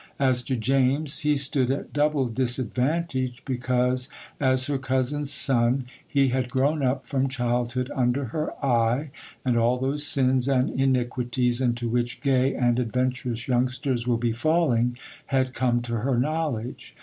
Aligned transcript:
As 0.17 0.41
to 0.45 0.55
James, 0.55 1.19
he 1.19 1.35
stood 1.35 1.69
at 1.69 1.93
double 1.93 2.25
disadvantage, 2.25 3.45
because, 3.45 4.09
as 4.39 4.65
her 4.65 4.79
cousin's 4.79 5.29
son, 5.31 5.85
he 6.07 6.29
had 6.29 6.49
grown 6.49 6.81
up 6.81 7.05
from 7.05 7.27
childhood 7.29 7.91
under 7.95 8.25
her 8.33 8.49
eye, 8.65 9.11
and 9.45 9.55
all 9.57 9.77
those 9.77 10.03
sins 10.03 10.47
and 10.47 10.71
iniquities 10.71 11.61
into 11.61 11.87
which 11.87 12.19
gay 12.21 12.55
and 12.55 12.79
adventurous 12.79 13.47
youngsters 13.47 14.07
will 14.07 14.17
be 14.17 14.31
falling 14.31 14.97
had 15.27 15.53
come 15.53 15.81
to 15.83 15.97
her 15.97 16.17
knowledge. 16.17 16.95